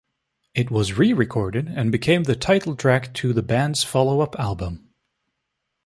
It 0.55 0.71
was 0.71 0.97
re-recorded 0.97 1.67
and 1.67 1.91
became 1.91 2.23
the 2.23 2.35
title 2.35 2.75
track 2.75 3.13
to 3.13 3.33
the 3.33 3.43
band's 3.43 3.83
follow-up 3.83 4.35
album. 4.39 4.89